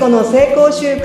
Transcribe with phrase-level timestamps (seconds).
[0.00, 1.02] 子の成功習慣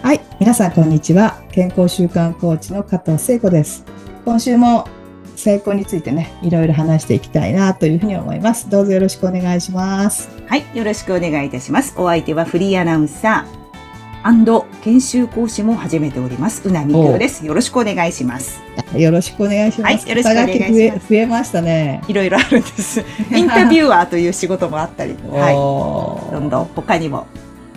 [0.00, 1.42] はい、皆さんこんにちは。
[1.50, 3.84] 健康習慣コーチの加藤聖子です。
[4.24, 4.86] 今週も
[5.34, 8.70] 成功についてね、いろいろ話していきたいなというふうに思います。
[8.70, 10.30] どうぞよろしくお願いします。
[10.46, 11.94] はい、よろしくお願いいたします。
[11.98, 13.61] お相手はフリーアナウンサー
[14.82, 16.68] 研修講師も始めております。
[16.68, 17.44] うなみきょうです。
[17.44, 18.62] よろしくお願いします。
[18.96, 19.94] よろしくお願いします。
[19.94, 22.02] はいよろしくお願いします増え増えましたね。
[22.08, 23.00] いろいろあるんです。
[23.34, 25.54] インタビュアーという仕事もあったり、はい。
[25.54, 27.26] どんどん他にも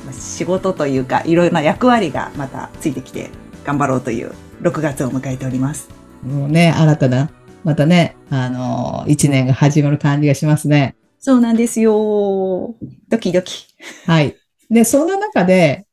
[0.06, 3.30] まあ仕事というか、いろいろな役割がまたついてきて
[3.64, 5.90] 頑張ろうという6月を迎えております。
[6.24, 7.30] もうね、新たな、
[7.64, 10.96] またね、あのー、一年が始まる感じがしますね。
[11.20, 12.76] そうなんですよ。
[13.10, 13.66] ドキドキ。
[14.06, 14.36] はい。
[14.70, 15.86] で、そんな中で、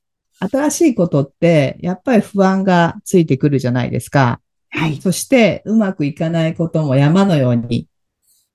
[0.51, 4.41] 新しいことって、やっぱり不安がついてくるじゃないですか。
[4.71, 4.97] はい。
[5.01, 7.87] そして、うまくいかないことも山のように、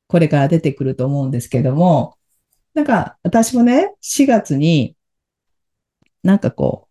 [0.07, 2.17] これから出てくると思うんですけども、
[2.73, 4.95] なんか、私もね、4月に、
[6.23, 6.87] なんかこ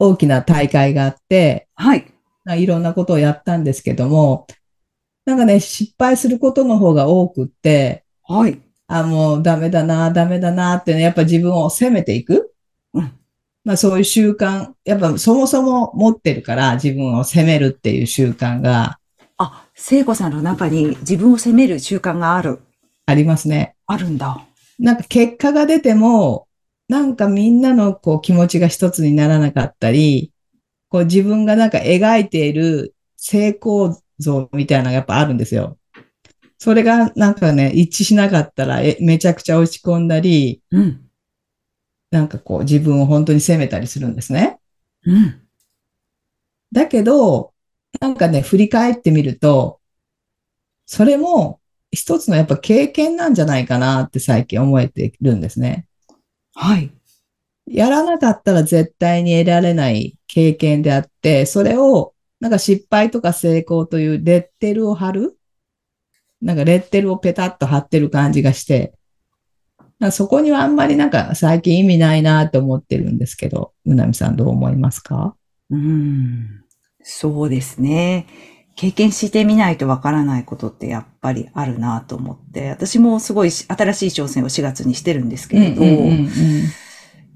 [0.00, 2.06] う、大きな大会があって、はい。
[2.56, 4.46] いろんなことをやったんですけども、
[5.24, 8.60] なんかね、失敗することの方が多くって、はい。
[8.86, 12.53] あ、もうダメだな、ダメだなってね、やっぱ自分を責めていく。
[13.64, 18.98] うんまあそういう習慣、やっぱそもそも持ってるから自分を責めるっていう習慣が
[19.36, 22.60] あ、聖子さんの中に自分を責める習慣がある。
[23.06, 23.74] ありますね。
[23.86, 24.46] あるんだ。
[24.78, 26.46] なんか結果が出ても、
[26.88, 30.32] なんかみんなのこう気持ちが一つにならなかったり、
[30.88, 35.78] こう自分がなんか描いている成功像みたいなのがやっぱあるんですよ。
[36.58, 41.00] それがなんかね、一致しなかったらえめちゃくちゃ落ち込んだり、うん。
[42.14, 44.60] なんかこう自分を本当に責めたりするんですね。
[45.04, 45.40] うん。
[46.70, 47.52] だけど、
[48.00, 49.80] なんかね、振り返ってみると、
[50.86, 51.58] それも
[51.90, 55.88] 一つのやっぱ経験なんじゃないかなって最近思えてるんですね。
[56.54, 56.92] はい。
[57.66, 65.36] やらなかったら絶対に得られない経験であって、それをなんか失敗とか成功というレッテルを貼る
[66.40, 68.94] なんかレッテルをペタッと貼ってる感じがして、
[70.12, 75.36] そこにはあんまりなんか最近意味ないなって思ってるんですけど、うなみさんどう思いますか？
[75.70, 76.62] うん。
[77.02, 78.26] そうですね。
[78.76, 86.28] 経験してみないとわからないことってやっぱりあるなと思って、私もすごいし新しい挑戦を4月にしてるんですけれど、うん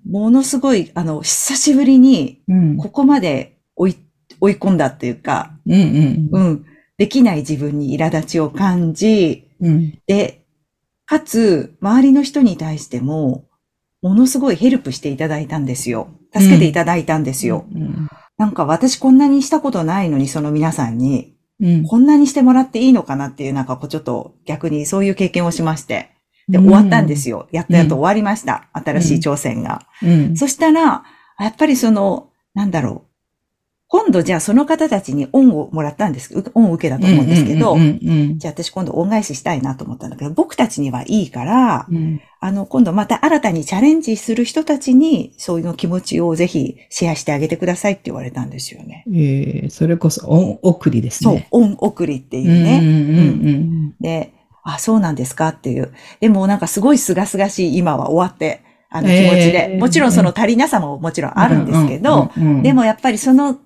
[0.08, 2.76] ものすごい、あの、久しぶりにうんうん。
[2.78, 3.96] ここまで追い、
[4.40, 6.40] 追い込んだっていうか、うんうんう。
[6.54, 6.64] ん、
[6.96, 9.98] できない自分に苛立ちを感じ、うん。
[10.06, 10.46] で、
[11.08, 13.46] かつ、周りの人に対しても、
[14.02, 16.10] ものすごいヘルプしていただいたんですよ。
[16.34, 17.64] 助けていただいたんですよ。
[17.74, 18.08] うん。
[18.36, 21.84] なんか私こんなにしたことないのに、その皆さんに、うん。
[21.84, 26.10] こんなにしてもらっていいのかなっていう、なんかこうちょっと逆にそういう経験をしまして。
[26.46, 27.48] で、終わったんですよ。
[27.52, 28.68] やっとやっと終わりました。
[28.74, 29.86] 新しい挑戦が。
[30.02, 30.36] うん。
[30.36, 31.04] そしたら、
[31.40, 33.07] やっぱりその、なんだろう。
[33.90, 36.34] 今度じゃあその方たちに恩をもらったんです。
[36.38, 37.76] う恩を受けたと思うんですけど、
[38.36, 49.04] じゃあ私今度恩返ししたいなと思ったんだけど、僕たちにはいいから、うんあの、今度また新たにチャレンジする人たちに、そういうの気持ちをぜひシェアしてあげてくださいって言われたんですよね。
[49.08, 53.94] えーそれこそ恩送りですそうね。、恩送りっていううんね。
[54.00, 55.92] で、あ、そうなんですかっていう。
[56.20, 58.60] でもなんかすごい清々しい今は終わって、
[58.90, 62.30] あの気持ちで、えーもちろんその足りなさももちろんあるんですけど、、
[62.62, 63.58] で、もやっぱりその、し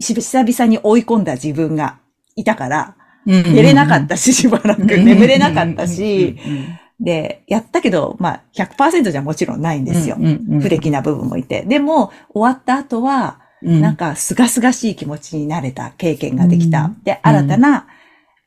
[0.00, 1.98] 久々に追い込んだ自分が
[2.36, 4.82] いたから、寝寝れなかったし、 しばらく。
[4.84, 10.16] 眠れなかったし、うんで、やったけど、まあ、100%じゃもちろんないんですよ。
[10.60, 11.62] 不出来な部分もいて。
[11.62, 13.80] でも、終わった後は、うん。
[13.80, 16.86] なんか、すがすがしい気持ちになれた経験ができた。
[16.86, 17.86] うんで、新たな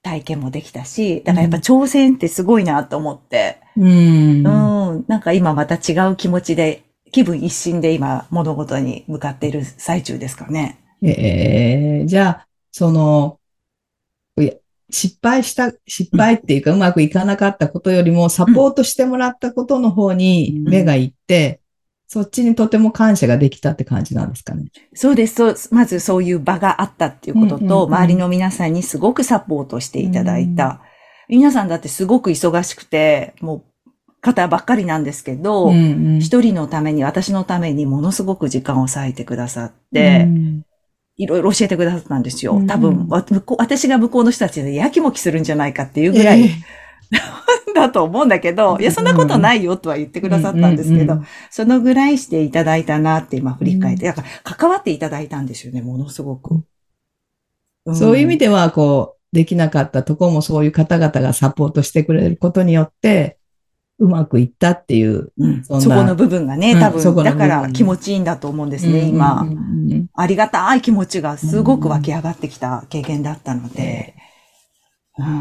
[0.04, 3.86] 体験もできたし、だからやっぱ挑戦ってすごいなと思って、うん。
[3.86, 10.81] うん、なんか今また違う気持ちで、気分一新で今物事に向かっている最中ですかね。
[11.04, 13.40] ええじゃあ、その、
[14.92, 21.62] 失敗した、失敗っていうか、うまくいかなかったことよりも、サポートしてもらったことの方に目がいって、
[22.08, 24.66] そっちにとても感謝ができたって感じなんですかね。
[24.94, 25.36] そうです。
[25.36, 30.82] そう、まずそういう場があったっていうことと、うんうんうん周りの皆さんにすごくサポートしていただいた。
[31.30, 40.66] 皆さんだってすごく忙しくて、もう、方ばっかりなんですけど、うんうん一人のために、私のためにものすごく時間を割いてくださって、うん
[41.22, 42.54] いろいろ教えてくださったんですよ。
[42.54, 42.68] うん。
[42.68, 46.50] 多分、わ向こう私が向こうの人たちでやきもきするんじゃないかっていうぐらい、
[47.76, 56.56] だと思うんだけど、いや、そんなことないよとは言ってくださったんですけど、そのぐらいしていただいたなって今振り返って、だから関わっていただいたんですよね、ものすごく。
[56.56, 57.96] ん。
[57.96, 63.38] そういう意味では、こできなかったとこもそういう方々がサポートしてくれることによって、
[64.02, 65.32] うまくいったっていう。
[65.38, 65.64] うん。
[65.64, 66.80] そこの部分がね、うん。
[66.80, 69.46] 多分、だから気持ちいいんだと思うんですね、今。
[70.16, 74.16] ありがたい気持ちがすごく湧き上がってきた経験だったので。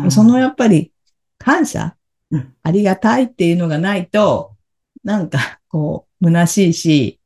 [0.03, 0.11] うん。
[0.11, 0.93] そのやっぱり
[1.39, 1.97] 感謝、
[2.31, 2.53] うん。
[2.63, 4.53] ありがたいっていうのがないと、
[5.05, 7.21] なんかこう、虚しいし、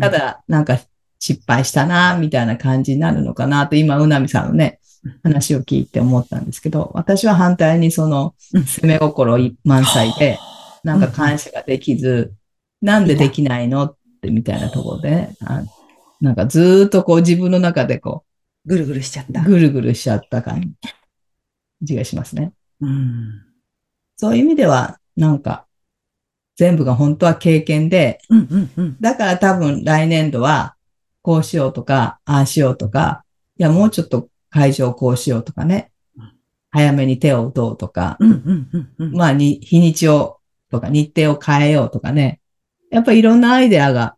[0.00, 0.78] ただなんか
[1.18, 4.78] 失敗したな、みたいな感じになるのかなと、今、うなみさんのね、
[5.24, 10.38] 話を聞いて思ったんですけど、私は反対にそのうん、攻め心満載で、
[10.86, 12.32] なんか感謝ができず、
[12.80, 15.64] なんでできないのってみたいなところで、あ
[16.20, 18.24] なんかずーっとこう自分の中でこ
[18.64, 19.40] ぐるぐるしちゃった。
[19.40, 20.74] う、ぐるぐるしちゃった感
[21.82, 22.52] じがしますね。
[22.80, 23.42] うん
[24.16, 25.66] そういう意味では、なんか、
[26.56, 28.96] 全部が本当は経験で、うんうんうん。
[29.00, 30.76] だから多分来年度は、
[31.20, 33.24] こうしようとか、ああしようとか、
[33.58, 36.32] いや、もうちょっと会場こうしようとかねうん。
[36.70, 38.16] 早めに手を打とうとか。
[38.98, 40.35] まあ、に、日にちを、
[40.76, 42.40] とか、日程を変えようとかね。
[42.90, 44.16] やっぱりいろんなアイデアが、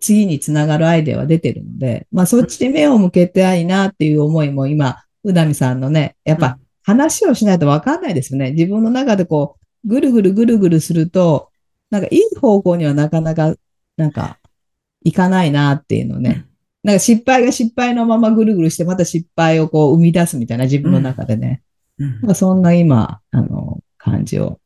[0.00, 8.52] 次につながるアイデアは出てるので、まあ、そっちに目を向けたいなっていう思いも今、うなみさんのね、やっぱ話をしないとわかんないですよね。
[8.52, 11.50] 自分の中でこう、ぐるぐるぐるぐるすると、
[11.90, 13.54] なんかいい方向にはなかなか、
[13.96, 14.38] なんか、
[15.04, 16.46] いかないなっていうのね。
[16.82, 21.62] なんか失敗が失敗のままぐるぐるして、また失敗をこう生み出すみたいな自分の中でね。
[21.98, 24.61] うんなんかそんな今、あの、感じを、か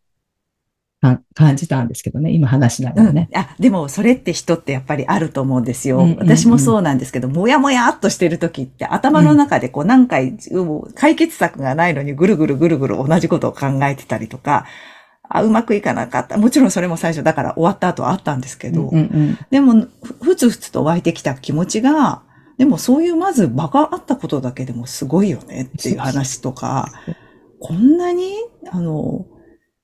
[1.00, 2.32] 感じたんですけどね。
[2.32, 3.28] 今話しながらね。
[3.34, 5.98] あ、でもそれって人ってやっぱりあると思うんですよ。
[5.98, 14.66] うんうんうん私もそうなんですけど、もやもやっとしてる時って頭の中でこう何回、もう解決策がないのにぐるぐるぐるぐる同じことを考えてたりとか、
[15.28, 16.38] あ、うまくいかなかった。
[16.38, 22.22] もちろんそれも最初だから終わった後はあったんですけど、うんうんでも、ふふつふつと湧いてきた気持ちが、
[22.58, 26.90] でもそういうまず場があったことだけでもすごいよねっていう話とか、
[27.60, 28.34] こんなに、
[28.70, 29.26] あの、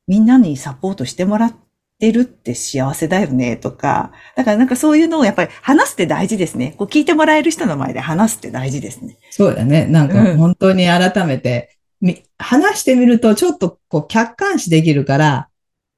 [0.07, 1.55] みんなにサポートしてもらっ
[1.99, 6.75] てるって幸せだよねとか、だからなんかそういうのをやっぱり話すって大事ですね。
[6.77, 9.19] こう聞いてもらえる人の前で話すって大事ですね。
[9.31, 9.87] そうだね。
[9.87, 15.49] なんうんか本当に改めて、み話してみるとちょっとこう客観視できるから、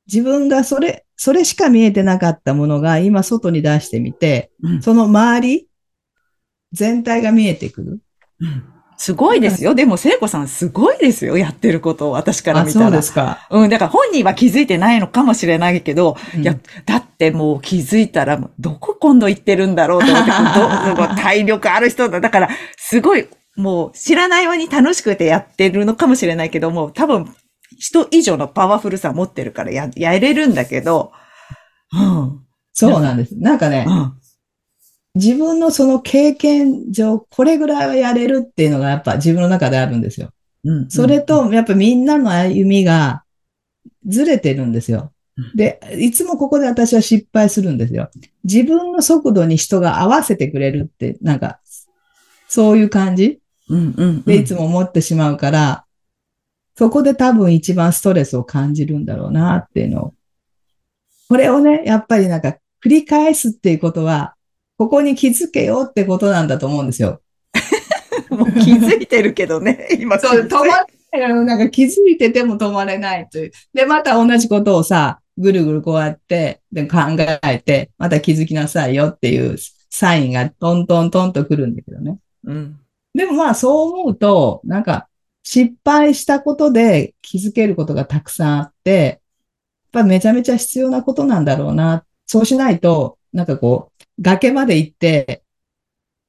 [0.07, 5.69] 自分がそれ、それしか見えてなかったものが今外に出してみて、うんその周り、
[6.73, 8.00] 全体が見えてくる。
[8.96, 9.75] すごいですよ。
[9.75, 11.37] でも聖子さんすごいですよ。
[11.37, 12.87] やってることを私からあ、見たら。
[12.87, 13.46] そうですか。
[13.50, 16.56] うん、だから本人は気づいてないのかもしれないけど、うんいや、
[16.87, 20.31] だってもう気づいたら、どこ今度行ってるんだろうと思って、
[20.96, 22.20] どど体力ある人だ。
[22.20, 27.35] だから、すごい、もう知らない間に楽しくてやってるのかもしれないけども、多分、
[27.79, 31.12] 人以上のパワフルさ持ってるからや、やれるんだけど、
[31.93, 32.40] うん。
[32.73, 33.37] そうなんです。
[33.38, 34.12] なんかねう、ん。
[35.14, 40.31] 自分のその経験上、これぐらいはやれるっていうのがやっぱ自分の中であるんですよ。
[40.64, 40.90] うん。
[40.90, 43.25] それと、やっぱみんなの歩みが
[44.06, 45.56] ずれてるんですようん。
[45.56, 48.11] で、いつもここで私は失敗するんですよ。
[48.43, 51.61] 自分の速度に人が合わせてくれるって、なんか、
[52.49, 54.22] そういう感じうん、うん。
[54.22, 55.84] でいつも思ってしまうから、
[56.76, 60.14] そこで多分一番ストレスを感じるんだろうなっていうのを。
[61.28, 64.35] これをね、やっぱりなんか繰り返すっていうことは、
[64.76, 67.21] ここに気づけようってことなんだと思うんですよ。
[68.31, 70.19] もう気づいてるけどね、 今。
[70.19, 70.71] そう、止まれ
[71.21, 71.45] ない。
[71.45, 73.52] なんか気づいてても止まれないという。
[73.73, 76.99] で、また同じことをさ、ぐるぐるこうやって、で考
[77.43, 79.57] えて、また気づきなさいよっていう
[79.90, 82.19] サインがトントントンと来るんだけどね。
[82.45, 82.81] うん。
[83.14, 85.09] でもまあそう思うと、なんか
[85.45, 89.21] 失敗したことで気づけることがたくさんあって、
[89.93, 92.04] やっぱめちゃめちゃ必要なことなんだろうな。
[92.26, 95.42] そうしないと、なんかこう、崖まで行って、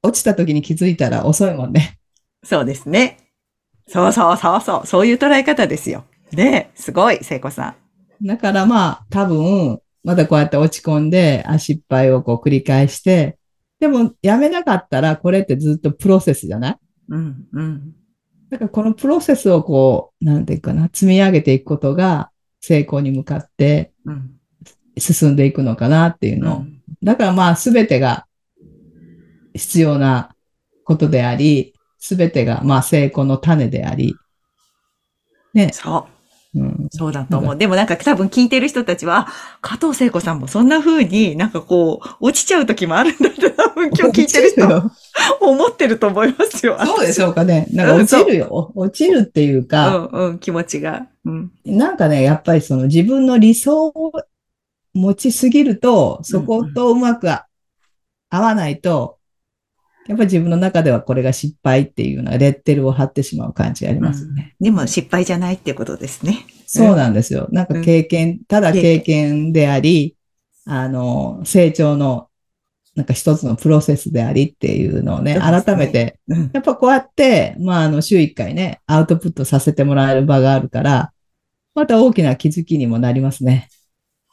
[0.03, 1.99] 落ちた時に気づいたら遅いもんね。
[2.43, 3.17] そうですね。
[3.87, 4.87] そうそうそうそう。
[4.87, 6.05] そういう捉え方ですよ。
[6.31, 7.75] ねすごい、聖子さ
[8.21, 8.25] ん。
[8.25, 13.37] だからまあ多分、またこうやって落ち込んで、あ失敗をこう繰り返して、
[13.79, 16.77] でもやめなかったらこれってずっとプロセスじゃない？
[17.09, 17.95] うん、うん。
[18.49, 24.31] だからこのプロセスをこう、なんていうかな、積み上げていくことが成功に向かってうん。
[24.97, 26.65] 進んでいくのかなっていうのを。
[27.03, 28.25] だからまあすべてが
[29.53, 30.35] 必要な
[30.83, 34.15] ことであり、すべてがまあ成功の種であり、
[35.53, 36.15] ね、そう。
[36.57, 37.57] うん、そうだと思う。
[37.57, 44.91] でもなんか多分聞いてる人たちは、あ加藤聖子さんもそんな風になんかこう、落ちちゃう時もあるんだって多分今日聞いてる人
[45.41, 46.77] 思ってると思いますよ。
[46.85, 47.67] そうでしょうかね。
[47.71, 48.71] なんか落ちるよ。
[48.73, 51.07] 落ちるっていうか、うんうん、気持ちが。
[51.25, 51.51] うん。
[51.65, 54.13] なんかね、やっぱりその自分の理想を
[54.95, 59.19] 持ちすぎると、そことうまく合わないと、
[60.07, 64.55] やっぱり自分の中ではこれが失敗っていうようなレッテルを貼ってしまう感じがありますね。
[64.59, 66.45] でも失敗じゃないってことですね。
[66.65, 67.47] そうなんですよ。
[67.51, 70.15] なんか経験、ただ経験であり、
[70.65, 72.29] あの、成長の
[72.95, 81.11] なんか一つのプロセスでありっていうのをね改めて、うんやっぱこうやって、まあ、あの、週一回ね、アウトプットさせてもらえる場があるから、
[81.73, 83.69] また大きな気づきにもなりますね。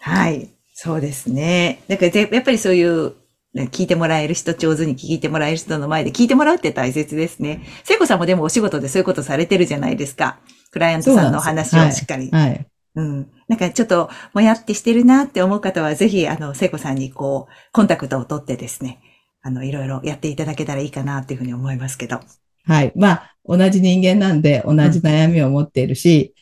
[0.03, 0.51] はい。
[0.75, 1.83] そうですね。
[1.89, 3.15] だからぜ、やっぱりそういう、
[3.55, 7.63] ね聞いてもらえる人、上手に聞いてもらえる人の前で聞いてもらうって大切ですね。
[7.85, 10.41] 聖子さんもでもお仕事でそういうことされてるじゃないですか。
[10.71, 12.31] クライアントさんのお話をしっかり。
[12.31, 12.67] はい。
[12.95, 13.31] うん。
[13.49, 19.01] なんかちょっと、もやってしてるなって思う方は、ぜひ、あの、聖子さんにこう、コンタクトを取ってですね、
[19.43, 22.21] あの、いろいろやっていただけたらいいかなっていうふうに思いますけど。
[22.65, 22.93] はい。
[22.97, 26.35] まあ、同じ人間なんで、同じ悩みを持っているし、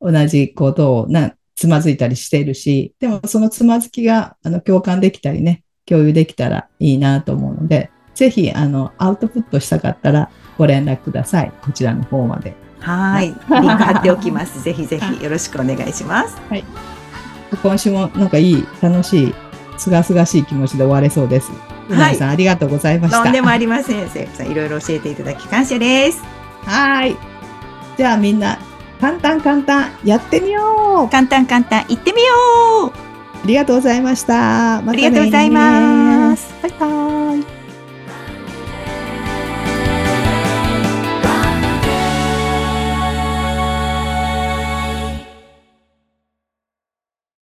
[0.00, 11.52] 同じことをな、つまずいたりしているし、でもそのつまずきが、あの、共感できたりね、共有できたらいいなと思うので、ぜひ、あの、アウトプットしたかったらご連絡ください。
[11.62, 12.54] こちらの方まで。
[12.80, 13.26] はい。
[13.26, 14.60] リンク貼っておきます。
[14.64, 16.36] ぜひぜひよろしくお願いします。
[17.62, 19.34] 今週もなんかいい、楽しい、
[19.78, 21.50] すがすがしい気持ちで終われそうです。
[21.88, 23.22] うなぎさん、ありがとうございました。
[23.22, 24.08] とんでもありません。
[24.08, 26.22] 聖子さん、いろいろ教えていただき感謝です。
[26.64, 27.16] はい。
[27.96, 28.58] じゃあみんな、
[29.02, 31.10] 簡単簡単やってみよう。
[31.10, 32.90] 簡単簡単行ってみよう。
[32.90, 36.54] ありがとうございました、また、ありがとうございます。
[36.62, 37.61] バイバイ。